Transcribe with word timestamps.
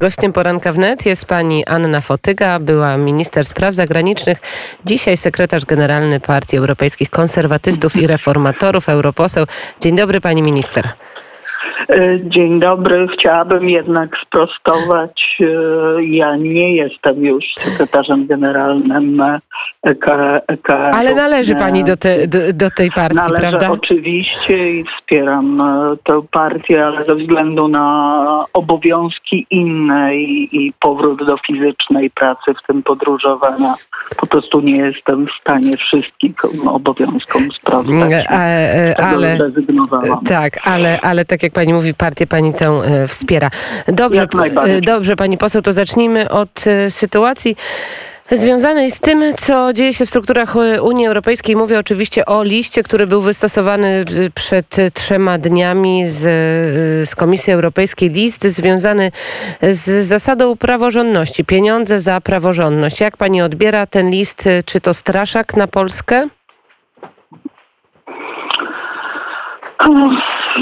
Gościem 0.00 0.32
poranka 0.32 0.72
wnet 0.72 1.06
jest 1.06 1.24
pani 1.24 1.64
Anna 1.64 2.00
Fotyga, 2.00 2.58
była 2.58 2.96
minister 2.96 3.44
spraw 3.44 3.74
zagranicznych, 3.74 4.38
dzisiaj 4.84 5.16
sekretarz 5.16 5.64
generalny 5.64 6.20
Partii 6.20 6.56
Europejskich 6.56 7.10
Konserwatystów 7.10 7.96
i 7.96 8.06
Reformatorów, 8.06 8.88
europoseł. 8.88 9.46
Dzień 9.80 9.96
dobry 9.96 10.20
pani 10.20 10.42
minister. 10.42 10.88
E, 11.88 12.18
dzień 12.24 12.60
dobry. 12.60 13.06
Chciałabym 13.18 13.68
jednak 13.68 14.10
sprostować. 14.26 15.38
E, 15.40 16.04
ja 16.04 16.36
nie 16.36 16.76
jestem 16.76 17.24
już 17.24 17.44
sekretarzem 17.58 18.26
generalnym 18.26 19.22
EK. 19.82 20.06
EK 20.48 20.68
Ale 20.70 21.14
należy 21.14 21.54
pani 21.54 21.84
do, 21.84 21.96
te, 21.96 22.26
do, 22.28 22.38
do 22.54 22.70
tej 22.70 22.90
partii, 22.90 23.18
Należę 23.18 23.40
prawda? 23.40 23.70
oczywiście 23.70 24.70
i 24.70 24.84
wspieram 24.84 25.60
e, 25.60 25.96
tę 26.04 26.22
partię, 26.30 26.86
ale 26.86 27.04
ze 27.04 27.14
względu 27.14 27.68
na 27.68 28.02
obowiązki 28.52 29.46
inne 29.50 30.16
i, 30.16 30.48
i 30.52 30.72
powrót 30.80 31.26
do 31.26 31.36
fizycznej 31.46 32.10
pracy, 32.10 32.54
w 32.62 32.66
tym 32.66 32.82
podróżowania, 32.82 33.74
po 34.16 34.26
prostu 34.26 34.60
nie 34.60 34.76
jestem 34.76 35.26
w 35.26 35.40
stanie 35.40 35.70
wszystkich 35.76 36.34
obowiązkom 36.66 37.42
e, 38.32 38.94
Tego 38.94 39.08
ale, 39.08 39.36
zrezygnowałam. 39.36 40.24
tak, 40.24 40.52
ale, 40.64 41.00
ale 41.00 41.24
tak 41.24 41.42
jak 41.42 41.52
pani 41.52 41.65
mówi, 41.74 41.94
partię 41.94 42.26
pani 42.26 42.54
tę 42.54 42.66
e, 42.66 43.08
wspiera. 43.08 43.50
Dobrze, 43.88 44.26
e, 44.66 44.80
dobrze 44.80 45.16
pani 45.16 45.38
poseł, 45.38 45.62
to 45.62 45.72
zacznijmy 45.72 46.30
od 46.30 46.66
e, 46.66 46.90
sytuacji 46.90 47.56
związanej 48.30 48.90
z 48.90 49.00
tym, 49.00 49.24
co 49.38 49.72
dzieje 49.72 49.94
się 49.94 50.06
w 50.06 50.08
strukturach 50.08 50.54
Unii 50.82 51.06
Europejskiej. 51.06 51.56
Mówię 51.56 51.78
oczywiście 51.78 52.26
o 52.26 52.42
liście, 52.42 52.82
który 52.82 53.06
był 53.06 53.20
wystosowany 53.20 54.04
przed 54.34 54.76
trzema 54.94 55.38
dniami 55.38 56.06
z, 56.06 56.18
z 57.08 57.14
Komisji 57.14 57.52
Europejskiej. 57.52 58.10
List 58.10 58.44
związany 58.44 59.12
z 59.62 60.06
zasadą 60.06 60.56
praworządności. 60.56 61.44
Pieniądze 61.44 62.00
za 62.00 62.20
praworządność. 62.20 63.00
Jak 63.00 63.16
pani 63.16 63.42
odbiera 63.42 63.86
ten 63.86 64.10
list? 64.10 64.44
Czy 64.64 64.80
to 64.80 64.94
straszak 64.94 65.56
na 65.56 65.66
Polskę? 65.66 66.28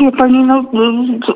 Wie 0.00 0.12
pani, 0.12 0.44
no, 0.44 0.64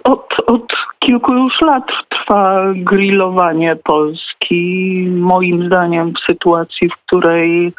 od, 0.05 0.27
od 0.47 0.73
kilku 0.99 1.35
już 1.35 1.61
lat 1.61 1.85
trwa 2.09 2.65
grillowanie 2.75 3.77
Polski. 3.77 5.07
Moim 5.11 5.67
zdaniem 5.67 6.13
w 6.13 6.33
sytuacji, 6.33 6.89
w 6.89 6.97
której 7.07 7.73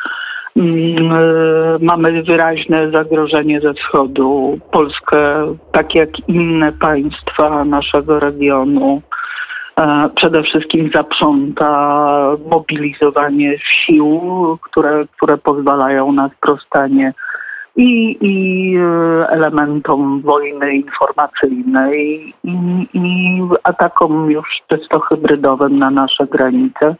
mm, 0.58 1.12
e, 1.12 1.18
mamy 1.82 2.24
wyraźne 2.24 2.92
zagrożenie 2.92 3.62
ze 3.62 3.74
wschodu. 3.74 4.60
Polskę, 4.72 5.56
tak 5.72 5.96
jak 5.96 6.10
inne 6.28 6.72
państwa 6.72 7.66
naszego 7.66 8.20
regionu, 8.20 9.02
e, 9.78 10.10
przede 10.16 10.44
wszystkim 10.44 10.90
zaprząta 10.94 11.72
mobilizowanie 12.52 13.58
sił, 13.60 14.22
które, 14.62 15.06
które 15.18 15.38
pozwalają 15.38 16.12
na 16.12 16.30
sprostanie 16.30 17.14
i, 17.76 18.18
i 18.22 18.76
e, 18.78 19.30
elementom 19.30 20.22
wojny 20.22 20.74
informacyjnej 20.74 22.34
i, 22.44 22.58
i 22.94 23.42
atakom 23.64 24.32
już 24.32 24.48
czysto 24.68 25.00
hybrydowym 25.00 25.80
na 25.80 25.92
nasze 25.92 26.28
granice 26.28 26.96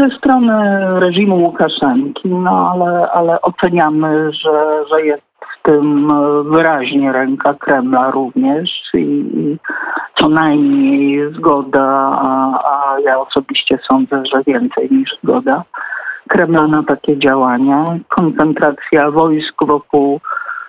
ze 0.00 0.16
strony 0.16 0.54
reżimu 1.00 1.36
Łukaszenki, 1.36 2.28
no 2.28 2.70
ale, 2.72 3.10
ale 3.10 3.42
oceniamy, 3.42 4.32
że, 4.32 4.84
że 4.90 5.02
jest 5.02 5.22
w 5.40 5.62
tym 5.62 6.12
wyraźnie 6.50 7.12
ręka 7.12 7.54
Kremla 7.54 8.10
również 8.10 8.70
i, 8.94 8.98
i 8.98 9.58
co 10.18 10.28
najmniej 10.28 11.32
zgoda, 11.34 11.86
a, 12.22 12.62
a 12.64 13.00
ja 13.00 13.20
osobiście 13.20 13.78
sądzę, 13.88 14.22
że 14.32 14.42
więcej 14.46 14.88
niż 14.90 15.10
zgoda. 15.22 15.62
Kremla 16.30 16.66
na 16.66 16.82
takie 16.82 17.18
działania. 17.18 17.98
Koncentracja 18.08 19.10
wojsk 19.10 19.54
wokół 19.66 20.20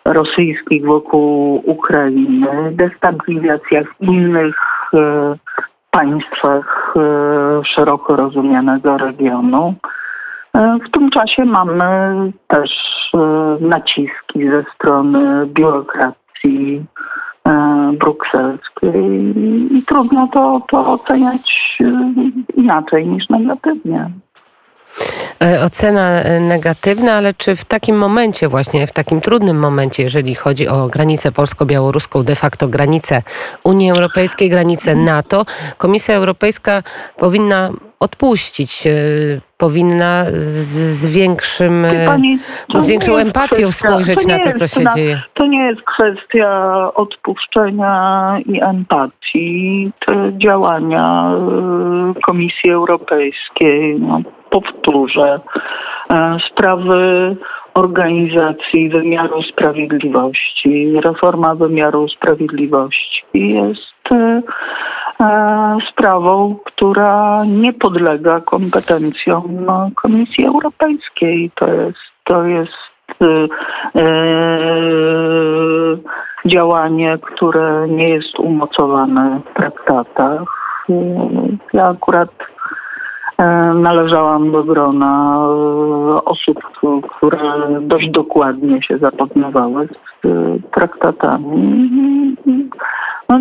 rosyjskich, 0.05 0.85
wokół 0.85 1.61
Ukrainy, 1.65 2.71
destabilizacja 2.71 3.83
w 3.83 4.03
innych 4.03 4.55
e, 4.93 5.35
państwach 5.91 6.93
e, 6.95 7.01
szeroko 7.75 8.15
rozumianego 8.15 8.97
regionu. 8.97 9.73
E, 10.53 10.77
w 10.87 10.91
tym 10.91 11.09
czasie 11.09 11.45
mamy 11.45 12.31
też 12.47 12.69
naciski 13.59 14.49
ze 14.49 14.63
strony 14.75 15.45
biurokracji 15.45 16.85
brukselskiej 17.99 19.33
i 19.77 19.83
trudno 19.87 20.27
to, 20.27 20.61
to 20.69 20.93
oceniać 20.93 21.77
inaczej 22.55 23.07
niż 23.07 23.29
negatywnie. 23.29 24.09
E, 25.43 25.61
Ocena 25.61 26.21
e, 26.21 26.39
negatywna, 26.39 27.13
ale 27.13 27.33
czy 27.33 27.55
w 27.55 27.65
takim 27.65 27.97
momencie, 27.97 28.47
właśnie 28.47 28.87
w 28.87 28.91
takim 28.91 29.21
trudnym 29.21 29.59
momencie, 29.59 30.03
jeżeli 30.03 30.35
chodzi 30.35 30.67
o 30.67 30.87
granicę 30.87 31.31
polsko-białoruską, 31.31 32.23
de 32.23 32.35
facto 32.35 32.67
granicę 32.67 33.23
Unii 33.63 33.91
Europejskiej, 33.91 34.49
granicę 34.49 34.95
NATO, 34.95 35.45
Komisja 35.77 36.15
Europejska 36.15 36.83
powinna 37.17 37.71
odpuścić, 38.01 38.87
e, 38.87 38.91
powinna 39.57 40.25
z, 40.25 40.67
z 41.01 41.05
większym, 41.17 41.85
e, 41.85 42.05
pani, 42.05 42.39
z 42.75 42.87
większą 42.89 43.15
empatią 43.17 43.67
kwestia- 43.67 43.71
spojrzeć 43.71 44.27
na 44.27 44.39
to, 44.39 44.51
co 44.51 44.67
się 44.67 44.81
na- 44.81 44.95
dzieje. 44.95 45.21
To 45.33 45.45
nie 45.45 45.65
jest 45.65 45.81
kwestia 45.81 46.49
odpuszczenia 46.93 48.37
i 48.45 48.61
empatii. 48.61 49.91
Te 50.05 50.31
działania 50.37 51.31
y, 52.17 52.21
Komisji 52.21 52.71
Europejskiej, 52.71 53.99
no, 53.99 54.21
powtórzę, 54.49 55.39
e, 56.09 56.37
sprawy 56.51 57.35
organizacji 57.73 58.89
wymiaru 58.89 59.43
sprawiedliwości, 59.43 60.91
reforma 61.01 61.55
wymiaru 61.55 62.07
sprawiedliwości 62.09 63.23
jest 63.33 64.11
e, 64.11 64.15
e, 64.15 64.41
sprawą, 65.91 66.55
która 66.65 67.43
nie 67.45 67.73
podlega 67.73 68.41
kompetencjom 68.41 69.43
no, 69.65 69.89
Komisji 69.95 70.45
Europejskiej. 70.45 71.51
To 71.55 71.73
jest, 71.73 71.99
to 72.23 72.43
jest 72.43 72.71
e, 73.21 73.47
e, 74.01 74.07
działanie, 76.45 77.17
które 77.21 77.87
nie 77.87 78.09
jest 78.09 78.39
umocowane 78.39 79.39
w 79.45 79.53
traktatach. 79.53 80.41
E, 80.89 80.93
Ja 81.73 81.87
akurat 81.87 82.29
e, 83.37 83.73
należałam 83.73 84.51
do 84.51 84.63
grona 84.63 85.37
e, 85.37 86.25
osób, 86.25 86.59
które 87.17 87.39
dość 87.81 88.09
dokładnie 88.09 88.81
się 88.81 88.97
zapoznawały 88.97 89.87
z 89.87 90.25
e, 90.25 90.29
traktatami. 90.71 92.35
No, 93.29 93.39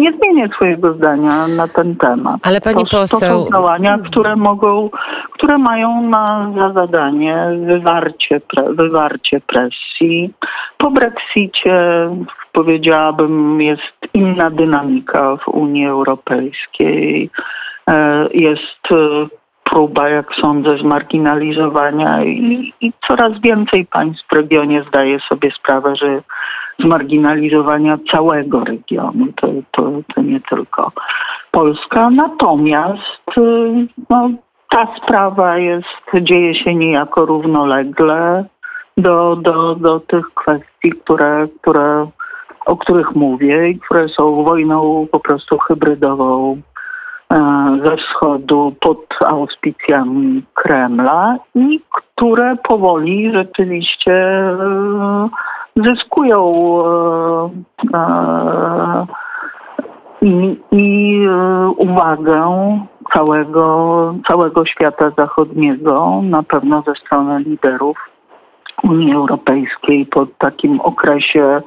nie 0.00 0.12
zmienię 0.12 0.48
swojego 0.56 0.94
zdania 0.94 1.48
na 1.56 1.68
ten 1.68 1.96
temat. 1.96 2.36
Ale 2.42 2.60
pani 2.60 2.84
to, 2.84 2.90
to 2.90 2.96
poseł- 2.96 3.44
są 3.44 3.50
działania, 3.52 3.98
które 3.98 4.36
mogą, 4.36 4.90
które 5.32 5.58
mają 5.58 6.02
na, 6.02 6.52
za 6.56 6.72
zadanie 6.72 7.46
wywarcie, 7.66 8.40
pre, 8.40 8.72
wywarcie 8.74 9.40
presji. 9.46 10.32
Po 10.78 10.90
Brexicie 10.90 12.08
powiedziałabym 12.52 13.60
jest 13.62 13.96
inna 14.14 14.50
dynamika 14.50 15.36
w 15.36 15.48
Unii 15.48 15.86
Europejskiej. 15.86 17.30
E, 17.88 18.28
Jest 18.34 18.84
e, 18.90 18.96
próba, 19.70 20.08
jak 20.08 20.26
sądzę, 20.40 20.78
zmarginalizowania 20.78 22.24
i, 22.24 22.72
i 22.80 22.92
coraz 23.08 23.40
więcej 23.40 23.86
państw 23.86 24.28
w 24.28 24.32
regionie 24.32 24.84
zdaje 24.88 25.20
sobie 25.28 25.50
sprawę, 25.50 25.96
że 25.96 26.22
zmarginalizowania 26.78 27.98
całego 28.12 28.64
regionu. 28.64 29.26
To, 29.36 29.48
to, 29.72 29.92
to 30.14 30.22
nie 30.22 30.40
tylko 30.40 30.92
Polska. 31.50 32.10
Natomiast 32.10 33.38
y, 33.38 33.40
no, 34.10 34.30
ta 34.70 34.86
sprawa 34.96 35.58
jest, 35.58 36.22
dzieje 36.22 36.54
się 36.54 36.74
niejako 36.74 37.26
równolegle 37.26 38.44
do, 38.96 39.36
do, 39.36 39.74
do 39.74 40.00
tych 40.00 40.26
kwestii, 40.34 40.90
które, 41.04 41.48
które, 41.60 42.06
o 42.66 42.76
których 42.76 43.14
mówię 43.14 43.68
i 43.68 43.78
które 43.78 44.08
są 44.08 44.44
wojną 44.44 45.06
po 45.12 45.20
prostu 45.20 45.58
hybrydową 45.58 46.60
ze 47.84 47.96
wschodu 47.96 48.74
pod 48.80 49.06
auspicjami 49.26 50.42
Kremla 50.54 51.36
i 51.54 51.80
które 52.20 52.56
powoli 52.56 53.32
rzeczywiście 53.32 54.12
e, 54.12 55.28
zyskują 55.76 56.54
e, 57.94 57.98
e, 57.98 59.06
i, 60.72 61.18
e, 61.28 61.68
uwagę 61.68 62.44
całego, 63.14 64.14
całego 64.28 64.66
świata 64.66 65.10
zachodniego, 65.18 66.20
na 66.22 66.42
pewno 66.42 66.82
ze 66.82 66.94
strony 66.94 67.38
liderów 67.38 67.96
Unii 68.82 69.14
Europejskiej 69.14 70.06
po 70.06 70.26
takim 70.26 70.80
okresie 70.80 71.62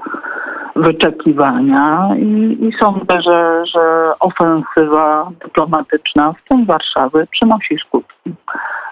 wyczekiwania 0.76 2.10
i, 2.18 2.58
i 2.62 2.72
sądzę, 2.80 3.22
że, 3.22 3.64
że 3.66 4.14
ofensywa 4.20 5.32
dyplomatyczna, 5.44 6.34
w 6.34 6.50
tym 6.50 6.66
Warszawy, 6.66 7.28
przynosi 7.32 7.78
skutki. 7.88 8.34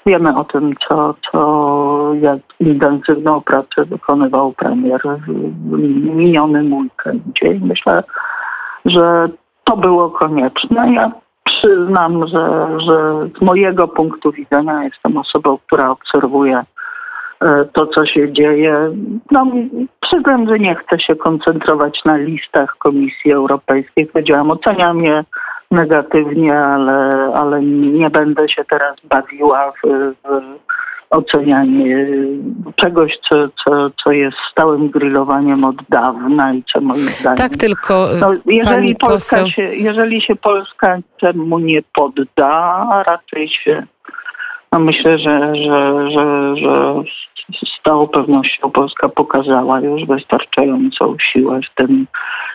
Wiemy 0.05 0.37
o 0.37 0.43
tym, 0.43 0.75
co, 0.87 1.15
co 1.31 2.13
jak 2.13 2.39
intensywną 2.59 3.41
pracę 3.41 3.85
wykonywał 3.85 4.53
premier 4.53 5.01
w 5.27 5.27
minionym 6.15 6.73
weekendzie 6.73 7.53
i 7.53 7.59
myślę, 7.59 8.03
że 8.85 9.29
to 9.63 9.77
było 9.77 10.09
konieczne. 10.09 10.93
Ja 10.93 11.11
przyznam, 11.43 12.27
że, 12.27 12.67
że 12.79 13.27
z 13.37 13.41
mojego 13.41 13.87
punktu 13.87 14.31
widzenia 14.31 14.83
jestem 14.83 15.17
osobą, 15.17 15.57
która 15.67 15.89
obserwuje 15.89 16.63
to, 17.73 17.87
co 17.87 18.05
się 18.05 18.33
dzieje. 18.33 18.91
No, 19.31 19.47
przyznam, 20.01 20.47
że 20.47 20.59
nie 20.59 20.75
chcę 20.75 20.99
się 20.99 21.15
koncentrować 21.15 21.99
na 22.05 22.17
listach 22.17 22.75
Komisji 22.77 23.31
Europejskiej. 23.31 24.07
Powiedziałam, 24.07 24.51
oceniam 24.51 25.03
je 25.03 25.23
negatywnie, 25.71 26.57
ale, 26.57 27.31
ale 27.35 27.61
nie 27.61 28.09
będę 28.09 28.49
się 28.49 28.65
teraz 28.65 28.95
bawiła 29.03 29.71
w, 29.71 29.87
w 29.87 30.41
ocenianie 31.09 32.07
czegoś, 32.75 33.11
co, 33.29 33.35
co, 33.63 33.89
co 34.03 34.11
jest 34.11 34.37
stałym 34.51 34.89
grillowaniem 34.89 35.63
od 35.63 35.75
dawna 35.89 36.53
i 36.53 36.63
co 36.73 36.81
moim 36.81 36.99
zdaniem... 36.99 37.37
Tak, 37.37 37.51
tylko 37.57 38.07
no, 38.19 38.33
jeżeli, 38.45 38.95
Polska 38.95 39.37
poseł... 39.37 39.49
się, 39.51 39.61
jeżeli 39.61 40.21
się 40.21 40.35
Polska 40.35 40.97
temu 41.21 41.59
nie 41.59 41.81
podda, 41.93 42.49
a 42.91 43.03
raczej 43.03 43.49
się 43.49 43.83
no 44.71 44.79
myślę, 44.79 45.19
że, 45.19 45.55
że, 45.55 46.09
że, 46.11 46.55
że 46.55 46.93
z 47.49 47.83
całą 47.83 48.07
pewnością 48.07 48.71
Polska 48.71 49.09
pokazała 49.09 49.79
już 49.79 50.05
wystarczającą 50.05 51.15
siłę 51.31 51.59
w 51.71 51.75
tym, 51.75 52.07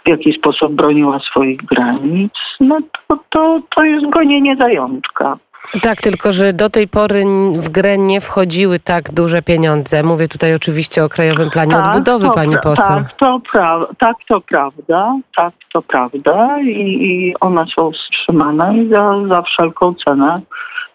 w 0.05 0.09
jaki 0.09 0.33
sposób 0.33 0.73
broniła 0.73 1.19
swoich 1.19 1.57
granic, 1.57 2.33
no 2.61 2.79
to, 3.09 3.19
to, 3.31 3.61
to 3.75 3.85
jest 3.85 4.11
gonienie 4.11 4.57
zajączka. 4.57 5.39
Tak, 5.83 6.01
tylko 6.01 6.33
że 6.33 6.53
do 6.53 6.71
tej 6.71 6.89
pory 6.89 7.25
w 7.61 7.69
grę 7.69 7.99
nie 7.99 8.21
wchodziły 8.21 8.79
tak 8.79 9.13
duże 9.13 9.43
pieniądze. 9.43 10.03
Mówię 10.03 10.29
tutaj 10.29 10.55
oczywiście 10.55 11.05
o 11.05 11.09
Krajowym 11.09 11.51
Planie 11.51 11.73
tak, 11.73 11.87
Odbudowy, 11.87 12.29
pani 12.35 12.55
poseł. 12.63 12.87
Tak 12.87 13.13
to, 13.13 13.41
pra- 13.53 13.87
tak, 13.99 14.17
to 14.29 14.41
prawda. 14.41 15.17
Tak, 15.37 15.55
to 15.73 15.83
prawda. 15.83 16.61
I, 16.61 17.07
i 17.07 17.35
one 17.41 17.65
są 17.77 17.91
wstrzymane 17.91 18.79
i 18.79 18.89
za, 18.89 19.27
za 19.29 19.43
wszelką 19.43 19.95
cenę 20.05 20.41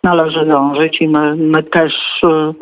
należy 0.04 0.40
dążyć 0.46 1.02
i 1.02 1.08
my, 1.08 1.36
my 1.36 1.64
też 1.64 1.94
y, 2.24 2.54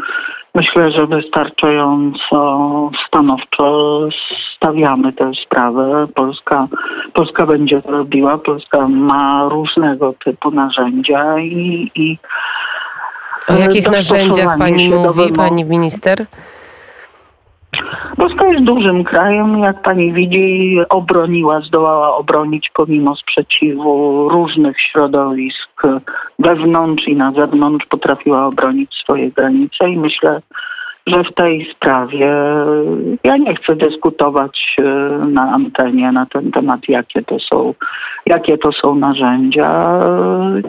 myślę, 0.56 0.92
że 0.92 1.08
wystarczająco 1.08 2.92
stanowczo 3.08 4.00
stawiamy 4.56 5.14
tę 5.14 5.32
sprawę. 5.46 6.08
Polska, 6.16 6.68
Polska 7.14 7.46
będzie 7.46 7.82
to 7.82 7.92
robiła. 7.92 8.38
Polska 8.38 8.88
ma 8.88 9.50
różnego 9.50 10.14
typu 10.26 10.52
narzędzia 10.52 11.40
i, 11.40 11.92
i 11.96 12.18
o 13.48 13.54
jakich 13.54 13.88
y, 13.88 13.92
narzędziach 13.92 14.58
pani 14.58 14.90
mówi, 14.90 15.34
pani 15.36 15.66
minister? 15.66 16.26
Polska 18.18 18.48
jest 18.48 18.64
dużym 18.64 19.04
krajem, 19.04 19.60
jak 19.60 19.82
pani 19.82 20.14
widzi, 20.14 20.78
obroniła, 20.90 21.62
zdołała 21.62 22.18
obronić 22.18 22.72
pomimo 22.74 23.16
sprzeciwu 23.16 24.30
różnych 24.30 24.82
środowisk 24.82 25.82
wewnątrz 26.40 27.08
i 27.08 27.16
na 27.16 27.32
zewnątrz, 27.32 27.86
potrafiła 27.86 28.46
obronić 28.46 28.94
swoje 28.94 29.32
granice 29.32 29.90
i 29.90 29.98
myślę, 29.98 30.42
że 31.08 31.24
w 31.24 31.34
tej 31.36 31.74
sprawie 31.76 32.34
ja 33.24 33.38
nie 33.38 33.56
chcę 33.56 33.76
dyskutować 33.76 34.76
e, 34.78 34.84
na 35.26 35.42
antenie 35.42 36.12
na 36.12 36.26
ten 36.26 36.52
temat, 36.52 36.80
jakie 36.88 37.22
to 37.22 37.38
są, 37.40 37.74
jakie 38.26 38.58
to 38.58 38.72
są 38.72 38.96
narzędzia. 38.96 40.00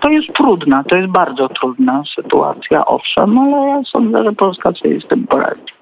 To 0.01 0.09
jest 0.09 0.29
trudna, 0.37 0.85
to 0.85 0.97
jest 0.97 1.09
bardzo 1.09 1.49
trudna 1.49 2.03
sytuacja, 2.17 2.87
owszem, 2.87 3.39
ale 3.39 3.69
ja 3.69 3.83
sądzę, 3.93 4.25
że 4.25 4.33
Polska 4.33 4.73
sobie 4.73 5.01
z 5.01 5.09
tym 5.09 5.27
poradzi. 5.27 5.73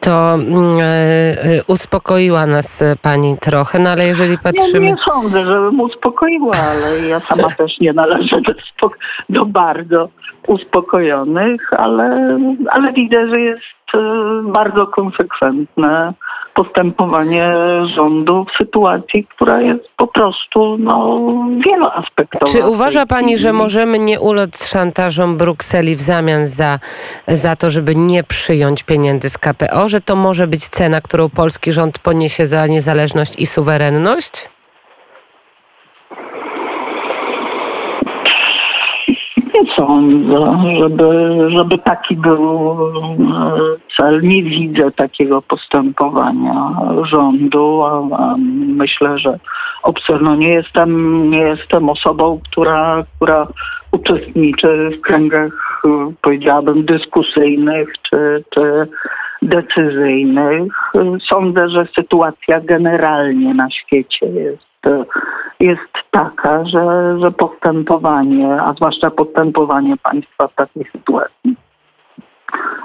To 0.00 0.34
e, 0.34 1.62
uspokoiła 1.68 2.46
nas 2.46 2.84
pani 3.02 3.36
trochę, 3.40 3.78
no 3.78 3.90
ale 3.90 4.06
jeżeli 4.06 4.38
patrzymy... 4.38 4.86
Ja 4.86 4.92
nie 4.92 4.96
sądzę, 5.12 5.44
żebym 5.44 5.80
uspokoiła, 5.80 6.54
ale 6.70 7.08
ja 7.08 7.20
sama 7.20 7.48
też 7.58 7.80
nie 7.80 7.92
należę 7.92 8.40
do, 8.40 8.88
do 9.28 9.46
bardzo 9.46 10.08
uspokojonych, 10.46 11.72
ale, 11.72 12.38
ale 12.70 12.92
widzę, 12.92 13.28
że 13.28 13.40
jest 13.40 13.94
e, 13.94 13.98
bardzo 14.52 14.86
konsekwentne 14.86 16.12
postępowanie 16.54 17.52
rządu 17.96 18.44
w 18.44 18.56
sytuacji, 18.58 19.26
która 19.34 19.60
jest 19.60 19.88
po 19.96 20.06
prostu 20.06 20.76
no, 20.78 21.20
wieloaspektowa. 21.66 22.52
Czy 22.52 22.66
uważa 22.66 23.06
Pani, 23.06 23.38
że 23.38 23.52
możemy 23.52 23.98
nie 23.98 24.20
ulec 24.20 24.68
szantażom 24.68 25.36
Brukseli 25.36 25.96
w 25.96 26.00
zamian 26.00 26.46
za, 26.46 26.78
za 27.28 27.56
to, 27.56 27.70
żeby 27.70 27.96
nie 27.96 28.24
przyjąć 28.24 28.82
pieniędzy 28.82 29.30
z 29.30 29.38
KPO, 29.38 29.88
że 29.88 30.00
to 30.00 30.16
może 30.16 30.46
być 30.46 30.68
cena, 30.68 31.00
którą 31.00 31.28
polski 31.28 31.72
rząd 31.72 31.98
poniesie 31.98 32.46
za 32.46 32.66
niezależność 32.66 33.40
i 33.40 33.46
suwerenność? 33.46 34.48
nie 39.56 39.74
sądzę, 39.86 40.78
żeby, 40.80 41.36
żeby 41.50 41.78
taki 41.78 42.16
był 42.16 42.70
e, 42.72 43.52
cel. 43.96 44.22
Nie 44.22 44.42
widzę 44.42 44.90
takiego 44.90 45.42
postępowania 45.42 46.70
rządu. 47.02 47.82
A, 47.82 48.34
myślę, 48.66 49.18
że 49.18 49.38
obserwuję. 49.82 50.36
nie 50.36 50.48
jestem, 50.48 51.30
nie 51.30 51.38
jestem 51.38 51.88
osobą, 51.88 52.40
która, 52.50 53.04
która 53.16 53.46
uczestniczy 53.92 54.90
w 54.98 55.00
kręgach, 55.00 55.82
powiedziałabym, 56.22 56.84
dyskusyjnych 56.84 57.88
czy, 58.10 58.44
czy 58.54 58.86
decyzyjnych. 59.42 60.72
Sądzę, 61.28 61.68
że 61.68 61.86
sytuacja 61.94 62.60
generalnie 62.60 63.54
na 63.54 63.70
świecie 63.70 64.26
jest 64.26 64.75
jest 65.60 65.92
taka, 66.10 66.64
że, 66.64 67.16
że 67.20 67.30
postępowanie, 67.30 68.62
a 68.62 68.72
zwłaszcza 68.72 69.10
postępowanie 69.10 69.96
państwa 69.96 70.48
w 70.48 70.54
takiej 70.54 70.86
sytuacji 70.92 71.56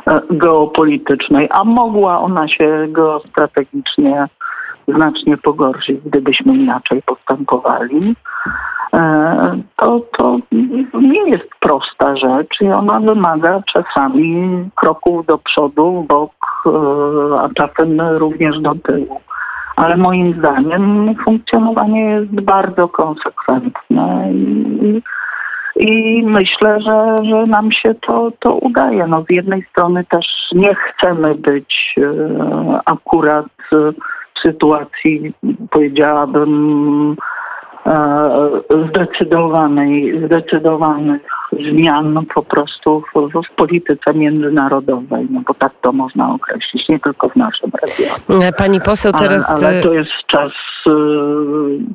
e, 0.08 0.22
geopolitycznej, 0.30 1.48
a 1.52 1.64
mogła 1.64 2.20
ona 2.20 2.48
się 2.48 2.88
geostrategicznie 2.88 4.28
znacznie 4.88 5.38
pogorszyć, 5.38 6.00
gdybyśmy 6.06 6.58
inaczej 6.58 7.02
postępowali, 7.02 8.16
e, 8.94 9.62
to, 9.78 10.02
to 10.18 10.38
nie 10.94 11.30
jest 11.30 11.50
prosta 11.60 12.18
rzecz 12.18 12.62
i 12.62 12.68
ona 12.68 13.00
wymaga 13.00 13.62
czasami 13.74 14.70
kroków 14.76 15.26
do 15.26 15.38
przodu, 15.38 16.06
bok, 16.08 16.32
e, 16.66 16.70
a 17.40 17.50
czasem 17.56 18.02
również 18.02 18.60
do 18.60 18.76
tyłu 18.76 19.22
ale 19.76 19.98
moim 19.98 20.34
zdaniem 20.34 21.16
funkcjonowanie 21.24 22.06
jest 22.06 22.42
bardzo 22.42 22.88
konsekwentne 22.88 24.34
i, 24.34 25.02
i 25.76 26.24
myślę, 26.26 26.82
że, 26.82 27.22
że 27.30 27.46
nam 27.46 27.72
się 27.72 27.96
to, 28.08 28.32
to 28.40 28.54
udaje. 28.54 29.08
No, 29.08 29.24
z 29.24 29.30
jednej 29.30 29.64
strony 29.64 30.06
też 30.06 30.26
nie 30.52 30.76
chcemy 30.76 31.36
być 31.36 31.96
e, 31.98 32.80
akurat 32.86 33.46
w 33.72 33.94
sytuacji, 34.42 35.34
powiedziałabym, 35.72 37.16
e, 37.86 38.50
zdecydowanej, 38.90 40.22
zdecydowanych 40.26 41.22
zmian 41.52 42.26
po 42.34 42.44
prostu 42.44 43.04
w, 43.16 43.30
w, 43.30 43.56
polityce 43.56 44.14
międzynarodowej, 44.14 45.28
no 45.30 45.42
bo 45.48 45.54
tak 45.54 45.72
to 45.82 45.92
można 45.92 46.34
określić, 46.34 46.90
nie 46.90 47.00
tylko 47.00 47.30
w 47.30 47.36
naszym 47.36 47.72
regionie. 47.82 48.54
Pani 48.54 48.82
poseł 48.82 49.14
teraz... 49.14 49.50
Ale, 49.50 49.68
ale 49.68 49.82
to 49.82 49.94
jest 49.94 50.12
czas, 50.28 50.52
y, 50.81 50.81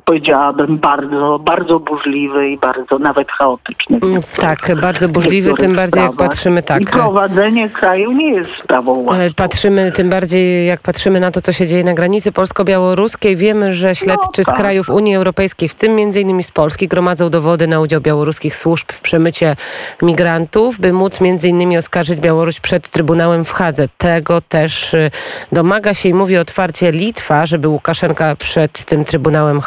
powiedziałabym, 0.05 0.77
bardzo, 0.77 1.39
bardzo 1.39 1.79
burzliwy 1.79 2.49
i 2.49 2.57
bardzo 2.57 2.99
nawet 2.99 3.31
chaotyczny. 3.31 3.99
Tak, 4.35 4.71
bardzo 4.81 5.09
burzliwy, 5.09 5.53
tym 5.53 5.75
bardziej 5.75 6.03
jak 6.03 6.15
patrzymy 6.15 6.63
tak. 6.63 6.81
I 6.81 6.85
prowadzenie 6.85 7.69
kraju 7.69 8.11
nie 8.11 8.29
jest 8.33 8.49
sprawą 8.63 9.03
łatwą. 9.03 9.23
E, 9.23 9.33
patrzymy, 9.33 9.91
tym 9.91 10.09
bardziej 10.09 10.67
jak 10.67 10.81
patrzymy 10.81 11.19
na 11.19 11.31
to, 11.31 11.41
co 11.41 11.51
się 11.51 11.67
dzieje 11.67 11.83
na 11.83 11.93
granicy 11.93 12.31
polsko-białoruskiej. 12.31 13.35
Wiemy, 13.35 13.73
że 13.73 13.95
śledczy 13.95 14.37
no, 14.37 14.43
tak. 14.45 14.55
z 14.55 14.57
krajów 14.57 14.89
Unii 14.89 15.15
Europejskiej, 15.15 15.69
w 15.69 15.75
tym 15.75 15.99
innymi 15.99 16.43
z 16.43 16.51
Polski, 16.51 16.87
gromadzą 16.87 17.29
dowody 17.29 17.67
na 17.67 17.79
udział 17.79 18.01
białoruskich 18.01 18.55
służb 18.55 18.91
w 18.91 19.01
przemycie 19.01 19.55
migrantów, 20.01 20.79
by 20.79 20.93
móc 20.93 21.19
innymi 21.43 21.77
oskarżyć 21.77 22.19
Białoruś 22.19 22.59
przed 22.59 22.89
Trybunałem 22.89 23.45
w 23.45 23.51
Hadze. 23.51 23.87
Tego 23.97 24.41
też 24.41 24.93
y, 24.93 25.11
domaga 25.51 25.93
się 25.93 26.09
i 26.09 26.13
mówi 26.13 26.37
otwarcie 26.37 26.91
Litwa, 26.91 27.45
żeby 27.45 27.67
Łukaszenka 27.67 28.35
przed 28.35 28.76
tym 28.85 29.05
Trybunałem 29.05 29.57
y, 29.57 29.61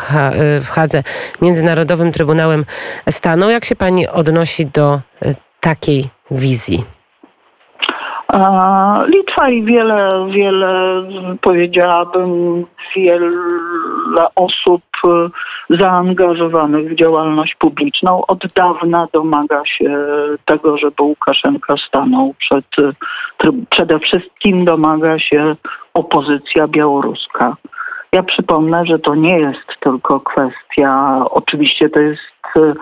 w 0.61 0.69
Hadze, 0.71 1.03
Międzynarodowym 1.43 2.13
Trybunałem 2.13 2.65
stanął. 3.11 3.51
Jak 3.51 3.65
się 3.65 3.77
pani 3.77 4.09
odnosi 4.09 4.67
do 4.67 4.95
y, 4.95 5.35
takiej 5.61 6.09
wizji? 6.31 6.85
Litwa 9.07 9.51
i 9.51 9.63
wiele, 9.63 10.27
wiele, 10.31 11.03
powiedziałabym, 11.41 12.65
wiele 12.97 13.31
osób 14.35 14.83
e, 15.05 15.29
zaangażowanych 15.77 16.91
w 16.91 16.95
działalność 16.95 17.55
publiczną 17.55 18.27
od 18.27 18.47
dawna 18.55 19.09
domaga 19.13 19.63
się 19.65 20.07
tego, 20.45 20.79
żeby 20.79 21.03
Łukaszenka 21.03 21.75
stanął 21.89 22.35
przed, 22.39 22.65
przede 23.71 23.99
wszystkim 23.99 24.65
domaga 24.65 25.19
się 25.19 25.57
opozycja 25.95 26.69
białoruska. 26.69 27.57
Ja 28.13 28.23
przypomnę, 28.23 28.87
że 28.87 28.99
to 28.99 29.15
nie 29.15 29.39
jest 29.39 29.67
tylko 29.81 30.21
kwestia, 30.21 31.25
oczywiście 31.31 31.89
to 31.91 32.01
jest 32.01 32.21
e, 32.57 32.73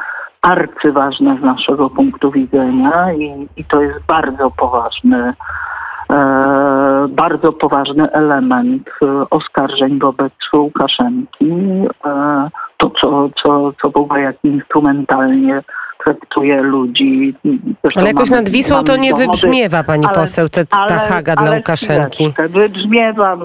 arcyważne 0.43 1.39
z 1.41 1.43
naszego 1.43 1.91
punktu 1.91 2.31
widzenia 2.31 3.13
i, 3.13 3.49
i 3.57 3.65
to 3.65 3.83
jest 3.83 4.01
bardzo 4.07 4.51
poważny, 4.51 5.35
e, 6.11 7.07
bardzo 7.09 7.53
poważny 7.53 8.13
element 8.13 8.89
e, 9.03 9.31
oskarżeń 9.31 9.99
wobec 9.99 10.33
Łukaszenki. 10.53 11.53
E, 12.05 12.49
to, 12.77 12.91
co, 13.01 13.31
co, 13.43 13.73
co 13.83 13.91
w 13.91 13.97
ogóle 13.97 14.21
jak 14.21 14.37
instrumentalnie 14.45 15.63
traktuje 16.05 16.63
ludzi. 16.63 17.35
Zresztą 17.83 18.01
ale 18.01 18.09
jakoś 18.09 18.31
mamy, 18.31 18.43
nad 18.43 18.51
Wisłą 18.51 18.85
to 18.85 18.97
nie 18.97 19.15
wybrzmiewa, 19.15 19.85
pani 19.85 20.05
ale, 20.07 20.15
poseł, 20.15 20.49
te, 20.49 20.67
ta 20.67 20.79
ale, 20.79 20.99
haga 20.99 21.37
dla 21.37 21.51
Łukaszenki. 21.51 22.33
Wybrzmiewa, 22.49 23.37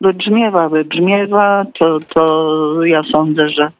wybrzmiewa, 0.00 0.68
wybrzmiewa, 0.68 1.64
to, 1.78 1.98
to 2.14 2.84
ja 2.84 3.02
sądzę, 3.12 3.48
że 3.48 3.70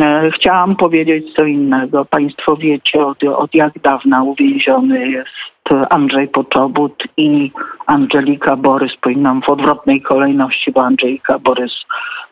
E, 0.00 0.30
chciałam 0.30 0.76
powiedzieć 0.76 1.34
co 1.36 1.44
innego. 1.44 2.04
Państwo 2.04 2.56
wiecie, 2.56 3.06
od, 3.06 3.24
od 3.24 3.54
jak 3.54 3.78
dawna 3.78 4.22
uwięziony 4.22 5.08
jest 5.08 5.90
Andrzej 5.90 6.28
Poczobut 6.28 7.02
i 7.16 7.52
Angelika 7.86 8.56
Borys. 8.56 8.96
Powinnam 8.96 9.42
w 9.42 9.48
odwrotnej 9.48 10.02
kolejności, 10.02 10.72
bo 10.72 10.84
Angelika 10.84 11.38
Borys 11.38 11.72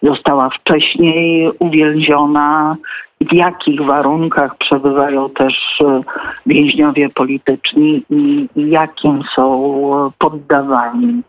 została 0.03 0.51
wcześniej 0.51 1.51
uwięziona. 1.59 2.77
W 3.21 3.33
jakich 3.33 3.81
warunkach 3.81 4.57
przebywają 4.57 5.31
też 5.31 5.55
e, 5.81 6.01
więźniowie 6.47 7.09
polityczni 7.09 8.03
i 8.11 8.49
jakim 8.57 9.23
są 9.37 10.11
poddawani 10.19 11.23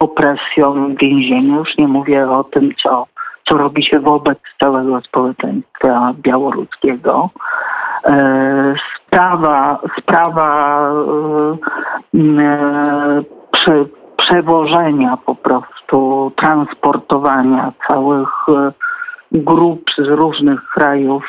opresjom 0.00 0.94
w 0.94 0.98
więzieniu. 0.98 1.58
Już 1.58 1.78
nie 1.78 1.88
mówię 1.88 2.30
o 2.30 2.44
tym, 2.44 2.70
co 2.82 3.06
co 3.50 3.56
robi 3.56 3.84
się 3.84 4.00
wobec 4.00 4.38
całego 4.60 5.00
społeczeństwa 5.00 6.12
białoruskiego. 6.22 7.30
E, 8.04 8.74
sprawa, 9.06 9.78
sprawa 9.98 10.80
e, 12.14 13.22
prze, 13.52 13.84
przewożenia 14.16 15.16
po 15.26 15.34
prostu, 15.34 16.32
transportowania 16.36 17.72
całych 17.88 18.28
e, 18.48 18.72
grup 19.32 19.80
z 19.98 20.08
różnych 20.08 20.68
krajów 20.68 21.24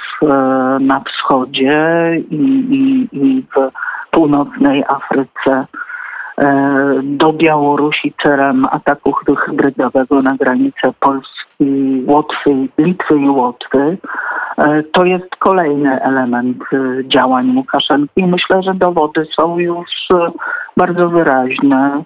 na 0.79 0.99
wschodzie 0.99 1.77
i, 2.29 2.35
i, 2.35 3.17
i 3.17 3.45
w 3.55 3.71
północnej 4.11 4.83
Afryce 4.87 5.65
do 7.03 7.33
Białorusi 7.33 8.13
celem 8.23 8.65
ataku 8.65 9.13
hybrydowego 9.45 10.21
na 10.21 10.35
granicę 10.35 10.93
Polski 10.99 12.03
Łotwy, 12.07 12.67
Litwy 12.77 13.19
i 13.19 13.29
Łotwy, 13.29 13.97
e, 14.57 14.83
to 14.83 15.05
jest 15.05 15.35
kolejny 15.39 16.01
element 16.01 16.57
e, 16.73 16.77
działań 17.07 17.57
Łukaszenki. 17.57 18.25
Myślę, 18.25 18.63
że 18.63 18.73
dowody 18.73 19.25
są 19.35 19.59
już 19.59 19.89
e, 20.13 20.31
bardzo 20.77 21.09
wyraźne. 21.09 22.03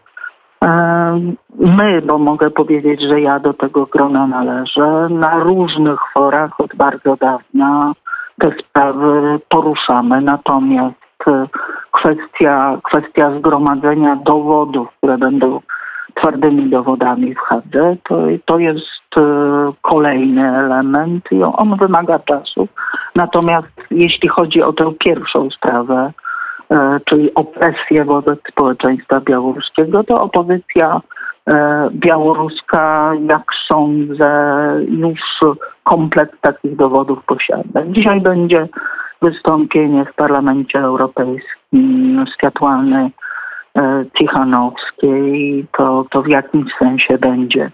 My, 1.60 2.02
bo 2.02 2.18
mogę 2.18 2.52
powiedzieć, 2.52 3.02
że 3.02 3.22
ja 3.22 3.40
do 3.40 3.54
tego 3.54 3.86
grona 3.86 4.28
należę, 4.28 5.08
na 5.10 5.40
różnych 5.40 6.00
forach 6.14 6.60
od 6.60 6.76
bardzo 6.76 7.16
dawna 7.16 7.94
te 8.40 8.52
sprawy 8.60 9.40
poruszamy. 9.50 10.22
Natomiast 10.22 11.05
kwestia, 11.92 12.78
kwestia 12.84 13.40
zgromadzenia 13.40 14.16
dowodów, 14.16 14.88
które 14.98 15.18
będą 15.18 15.62
twardymi 16.16 16.70
dowodami 16.70 17.36
w 17.36 17.40
Hadze, 17.40 17.98
to, 18.04 18.18
to 18.46 18.60
jest 18.60 18.96
E, 19.18 19.74
kolejny 19.82 20.58
element 20.58 21.32
i 21.32 21.44
on 21.44 21.78
wymaga 21.78 22.20
czasu. 22.20 22.68
Natomiast 23.16 23.68
jeśli 23.92 24.30
chodzi 24.30 24.62
o 24.62 24.74
tę 24.74 24.94
pierwszą 25.00 25.50
sprawę, 25.50 26.12
e, 26.72 27.00
czyli 27.06 27.36
opresję 27.36 28.06
wobec 28.06 28.40
społeczeństwa 28.52 29.22
białoruskiego, 29.22 30.04
to 30.04 30.22
opozycja 30.22 31.02
białoruska, 31.92 33.12
jak 33.30 33.44
sądzę, 33.68 34.30
już 34.88 35.20
komplet 35.86 36.42
takich 36.42 36.76
dowodów 36.76 37.26
posiada. 37.26 37.82
Dzisiaj 37.88 38.22
będzie 38.22 38.68
wystąpienie 39.22 40.06
w 40.06 40.16
Parlamencie 40.16 40.80
Europejskim 40.80 42.26
Światłany 42.38 43.12
Cichanowskiej. 44.18 45.66
To, 45.78 46.06
to 46.12 46.22
w 46.22 46.28
jakimś 46.28 46.72
sensie 46.80 47.18
będzie 47.18 47.70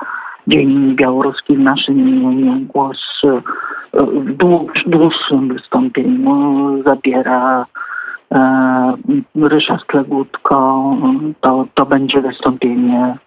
Dzień 0.48 0.96
Białoruski 0.96 1.56
w 1.56 1.60
naszym 1.60 2.10
imieniu 2.10 2.60
głos 2.60 2.98
e, 3.24 3.42
w 4.86 4.90
dłuższym 4.90 5.48
wystąpieniu 5.48 6.84
zabiera 6.84 7.66
e, 8.32 8.94
Ryszard 9.36 9.86
Klegutko. 9.86 10.86
To, 11.42 11.66
to 11.74 11.86
będzie 11.86 12.22
wystąpienie, 12.22 13.18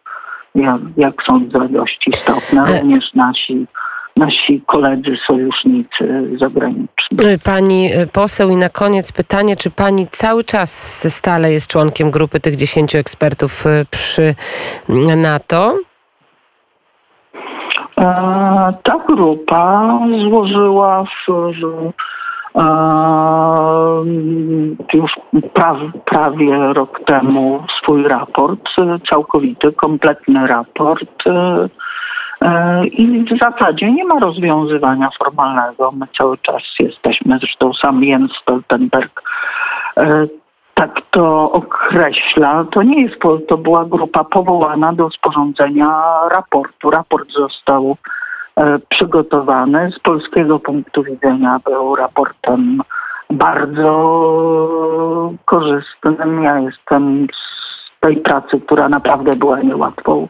jak, 0.55 0.81
jak 0.97 1.23
sądzę, 1.23 1.69
dość 1.69 2.09
istotne. 2.09 2.63
E, 2.63 2.81
Również 2.81 3.15
nasi 3.15 3.67
nasi 4.17 4.63
koledzy, 4.67 5.17
sojusznicy 5.27 6.31
zagraniczni. 6.39 7.39
Pani 7.45 7.91
poseł 8.13 8.51
i 8.51 8.57
na 8.57 8.69
koniec 8.69 9.13
pytanie, 9.13 9.57
czy 9.57 9.71
pani 9.71 10.07
cały 10.07 10.45
czas 10.45 10.71
stale 11.15 11.53
jest 11.53 11.71
członkiem 11.71 12.11
grupy 12.11 12.41
tych 12.41 12.57
dziesięciu 12.57 12.99
ekspertów 12.99 13.65
przy 13.91 14.35
NATO? 15.17 15.79
E, 17.99 18.05
ta 18.83 18.99
grupa 19.07 19.99
złożyła 20.29 21.05
w, 21.05 21.33
w 21.53 21.93
e, 22.55 22.65
już 24.95 25.13
prawie, 25.55 25.91
prawie 26.05 26.73
rok 26.73 27.01
temu 27.07 27.65
swój 27.83 28.03
raport, 28.03 28.61
całkowity, 29.11 29.73
kompletny 29.73 30.47
raport. 30.47 31.23
E, 32.45 32.87
I 32.87 33.25
w 33.25 33.39
zasadzie 33.39 33.93
nie 33.93 34.05
ma 34.05 34.19
rozwiązywania 34.19 35.11
formalnego. 35.19 35.93
My 35.93 36.07
cały 36.19 36.39
czas 36.39 36.63
jesteśmy, 36.79 37.39
zresztą 37.39 37.73
sam 37.75 38.05
Jens 38.05 38.33
Stoltenberg 38.43 39.23
tak 40.75 41.01
to 41.11 41.53
określa, 41.53 42.65
to 42.73 42.83
nie 42.83 43.03
jest, 43.03 43.15
to 43.49 43.59
była 43.59 43.85
grupa 43.85 44.25
powołana 44.25 44.93
do 44.93 45.11
sporządzenia 45.11 46.03
raportu. 46.31 46.91
Raport 46.91 47.33
został 47.33 47.97
e, 48.57 48.79
przygotowany. 48.89 49.93
Z 49.97 49.99
polskiego 49.99 50.59
punktu 50.59 51.03
widzenia 51.03 51.61
był 51.65 51.97
raportem 51.97 52.83
bardzo 53.31 53.91
korzystnym. 55.45 56.43
Ja 56.43 56.59
jestem 56.59 57.27
tej 58.05 58.17
pracy, 58.17 58.61
która 58.67 58.89
naprawdę 58.89 59.31
była 59.37 59.61
niełatwą 59.61 60.29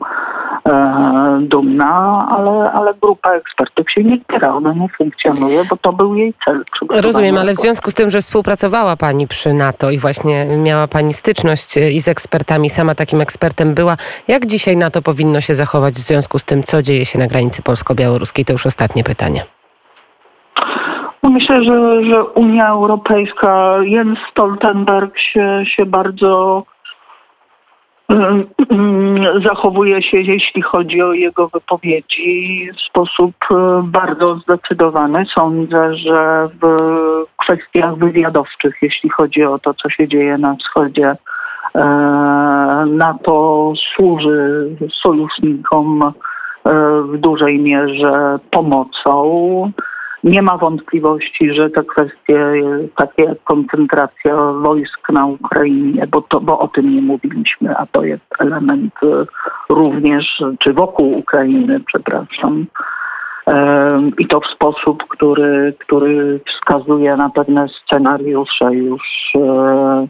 e, 0.67 1.39
dumna, 1.41 2.27
ale, 2.31 2.73
ale 2.73 2.95
grupa 3.03 3.31
ekspertów 3.31 3.91
się 3.91 4.05
nie 4.05 4.19
zbiera, 4.19 4.55
ona 4.55 4.73
nie 4.73 4.89
funkcjonuje, 4.99 5.63
bo 5.71 5.77
to 5.77 5.93
był 5.93 6.15
jej 6.15 6.35
cel. 6.45 6.65
Rozumiem, 7.03 7.39
ale 7.39 7.53
w 7.53 7.57
związku 7.57 7.91
z 7.91 7.95
tym, 7.95 8.11
że 8.11 8.21
współpracowała 8.21 8.97
Pani 8.97 9.27
przy 9.27 9.55
NATO 9.55 9.91
i 9.91 9.99
właśnie 9.99 10.47
miała 10.47 10.89
Pani 10.89 11.13
styczność 11.13 11.77
i 11.77 12.01
z 12.01 12.09
ekspertami, 12.09 12.71
sama 12.71 12.95
takim 12.95 13.21
ekspertem 13.21 13.75
była, 13.75 13.97
jak 14.29 14.47
dzisiaj 14.47 14.77
NATO 14.77 15.03
powinno 15.03 15.41
się 15.41 15.55
zachować 15.55 15.95
w 15.95 16.07
związku 16.11 16.39
z 16.39 16.45
tym, 16.45 16.63
co 16.63 16.83
dzieje 16.83 17.05
się 17.05 17.19
na 17.19 17.27
granicy 17.27 17.63
polsko-białoruskiej? 17.63 18.45
To 18.45 18.53
już 18.53 18.67
ostatnie 18.67 19.05
pytanie. 19.05 19.41
No 21.23 21.31
myślę, 21.31 21.65
że, 21.65 22.05
że 22.05 22.25
Unia 22.25 22.69
Europejska, 22.69 23.79
Jens 23.83 24.19
Stoltenberg 24.31 25.19
się, 25.19 25.65
się 25.77 25.87
bardzo 25.87 26.63
zachowuje 29.49 30.03
się, 30.03 30.21
jeśli 30.21 30.63
chodzi 30.63 31.03
o 31.03 31.13
jego 31.13 31.49
wypowiedzi, 31.49 32.69
w 32.77 32.81
sposób 32.81 33.35
e, 33.51 33.83
bardzo 33.85 34.37
zdecydowany. 34.37 35.25
Sądzę, 35.35 35.95
że 35.97 36.49
w 36.63 36.67
kwestiach 37.37 37.97
wywiadowczych, 37.97 38.75
jeśli 38.83 39.11
chodzi 39.11 39.45
o 39.45 39.59
to, 39.59 39.75
co 39.75 39.91
się 39.91 40.09
dzieje 40.09 40.39
na 40.39 40.57
wschodzie, 40.57 41.17
e, 41.75 41.85
NATO 42.89 43.73
służy 43.95 44.69
sojusznikom 45.03 46.03
e, 46.03 46.13
w 47.03 47.17
dużej 47.19 47.61
mierze 47.61 48.39
pomocą. 48.51 49.73
Nie 50.25 50.43
ma 50.43 50.59
wątpliwości, 50.59 51.55
że 51.55 51.71
te 51.71 51.85
kwestie 51.85 52.53
takie 52.97 53.23
jak 53.23 53.43
koncentracja 53.45 54.37
wojsk 54.37 55.09
na 55.13 55.27
Ukrainie, 55.27 56.07
bo, 56.07 56.23
to, 56.23 56.41
bo 56.41 56.59
o 56.59 56.69
tym 56.69 56.95
nie 56.95 57.03
mówiliśmy, 57.03 57.77
a 57.77 57.87
to 57.87 58.05
jest 58.05 58.25
element 58.39 58.95
również, 59.69 60.43
czy 60.59 60.73
wokół 60.73 61.19
Ukrainy, 61.19 61.81
przepraszam, 61.87 62.67
i 64.19 64.27
to 64.27 64.41
w 64.41 64.47
sposób, 64.47 65.05
który, 65.09 65.75
który 65.79 66.41
wskazuje 66.47 67.17
na 67.17 67.31
pewne 67.31 67.67
scenariusze 67.69 68.75
już 68.75 69.03
e, 69.37 70.07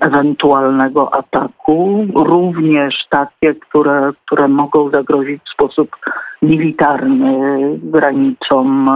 ewentualnego 0.00 1.14
ataku, 1.14 2.06
również 2.14 2.94
takie, 3.10 3.54
które, 3.54 4.12
które 4.26 4.48
mogą 4.48 4.90
zagrozić 4.90 5.42
w 5.42 5.52
sposób 5.52 5.96
militarny 6.42 7.38
granicom 7.82 8.90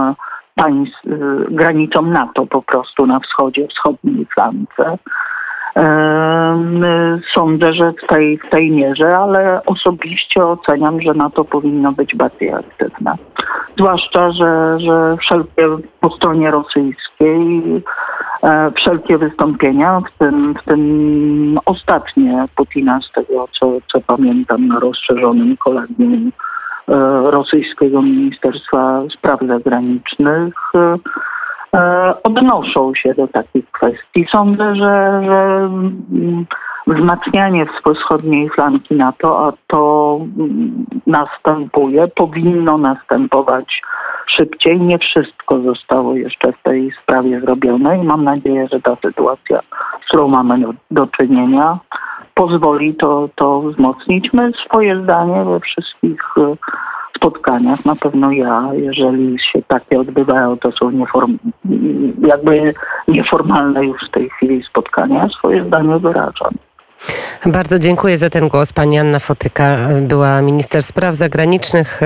państw, 0.55 1.01
granicom 1.49 2.13
NATO 2.13 2.45
po 2.45 2.61
prostu 2.61 3.05
na 3.05 3.19
wschodzie, 3.19 3.67
wschodniej 3.67 4.25
flance. 4.25 4.97
Sądzę, 7.35 7.73
że 7.73 7.93
w 8.03 8.07
tej, 8.07 8.37
w 8.37 8.49
tej 8.49 8.71
mierze, 8.71 9.17
ale 9.17 9.61
osobiście 9.65 10.45
oceniam, 10.45 11.01
że 11.01 11.13
NATO 11.13 11.45
powinno 11.45 11.91
być 11.91 12.15
bardziej 12.15 12.53
aktywne. 12.53 13.15
Zwłaszcza, 13.77 14.31
że, 14.31 14.79
że 14.79 15.17
wszelkie 15.17 15.67
po 15.99 16.09
stronie 16.09 16.51
rosyjskiej 16.51 17.61
e, 18.43 18.71
wszelkie 18.71 19.17
wystąpienia, 19.17 19.99
w 19.99 20.17
tym, 20.19 20.53
w 20.53 20.65
tym 20.65 21.59
ostatnie 21.65 22.45
Putina, 22.55 22.99
z 23.01 23.11
tego 23.11 23.47
co, 23.59 23.71
co 23.91 24.01
pamiętam 24.01 24.67
na 24.67 24.79
rozszerzonym 24.79 25.57
kolegium 25.57 26.31
e, 26.87 26.93
rosyjskiego 27.31 28.01
Ministerstwa 28.01 29.01
Spraw 29.17 29.39
Zagranicznych, 29.47 30.53
e, 30.75 30.97
E, 30.97 30.97
odnoszą 32.23 32.95
się 32.95 33.13
do 33.13 33.27
takich 33.27 33.71
kwestii. 33.71 34.27
Sądzę, 34.31 34.75
że, 34.75 35.21
że 35.25 35.69
mm, 36.11 36.45
wzmacnianie 36.87 37.65
wschodniej 37.95 38.49
flanki 38.49 38.95
NATO, 38.95 39.47
a 39.47 39.53
to 39.67 40.19
mm, 40.21 40.85
następuje, 41.07 42.07
powinno 42.07 42.77
następować 42.77 43.81
szybciej. 44.27 44.81
Nie 44.81 44.99
wszystko 44.99 45.61
zostało 45.61 46.15
jeszcze 46.15 46.53
w 46.53 46.63
tej 46.63 46.91
sprawie 47.03 47.39
zrobione 47.39 47.97
i 47.97 48.03
mam 48.03 48.23
nadzieję, 48.23 48.67
że 48.71 48.81
ta 48.81 48.95
sytuacja, 48.95 49.59
z 50.01 50.07
którą 50.07 50.27
mamy 50.27 50.59
do, 50.91 51.07
czynienia, 51.07 51.79
pozwoli 52.33 52.95
to, 52.95 53.29
to 53.35 53.61
wzmocnić. 53.61 54.33
My 54.33 54.51
swoje 54.65 55.03
zdanie 55.03 55.45
we 55.45 55.59
wszystkich 55.59 56.35
spotkaniach. 57.15 57.85
Na 57.85 57.95
pewno 57.95 58.31
ja, 58.31 58.69
jeżeli 58.73 59.39
się 59.39 59.61
takie 59.67 59.99
odbywają, 59.99 60.57
to 60.57 60.71
są 60.71 60.91
nieform, 60.91 61.37
jakby 62.27 62.73
nieformalne 63.07 63.85
już 63.85 64.01
w 64.07 64.11
tej 64.11 64.29
chwili 64.29 64.63
spotkania, 64.63 65.29
swoje 65.29 65.65
zdanie 65.65 65.99
wyrażam. 65.99 66.51
Bardzo 67.45 67.79
dziękuję 67.79 68.17
za 68.17 68.29
ten 68.29 68.47
głos. 68.47 68.73
Pani 68.73 68.99
Anna 68.99 69.19
Fotyka 69.19 69.77
była 70.01 70.41
minister 70.41 70.83
spraw 70.83 71.15
zagranicznych, 71.15 72.01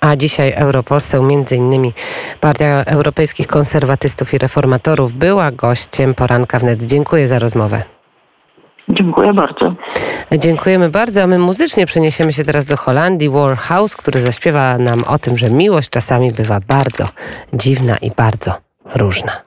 a 0.00 0.16
dzisiaj 0.16 0.52
europoseł, 0.56 1.22
między 1.22 1.56
innymi 1.56 1.92
Partia 2.40 2.84
Europejskich 2.84 3.46
Konserwatystów 3.46 4.34
i 4.34 4.38
Reformatorów, 4.38 5.12
była 5.12 5.50
gościem 5.50 6.14
poranka 6.14 6.58
wnet. 6.58 6.82
Dziękuję 6.82 7.28
za 7.28 7.38
rozmowę. 7.38 7.99
Dziękuję 8.90 9.34
bardzo. 9.34 9.74
Dziękujemy 10.38 10.88
bardzo, 10.88 11.22
a 11.22 11.26
my 11.26 11.38
muzycznie 11.38 11.86
przeniesiemy 11.86 12.32
się 12.32 12.44
teraz 12.44 12.64
do 12.64 12.76
Holandii. 12.76 13.28
Warhouse, 13.28 13.96
który 13.96 14.20
zaśpiewa 14.20 14.78
nam 14.78 15.04
o 15.04 15.18
tym, 15.18 15.38
że 15.38 15.50
miłość 15.50 15.90
czasami 15.90 16.32
bywa 16.32 16.60
bardzo 16.68 17.08
dziwna 17.52 17.96
i 17.96 18.10
bardzo 18.10 18.54
różna. 18.94 19.42